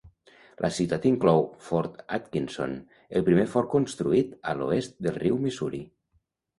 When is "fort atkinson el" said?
1.65-3.29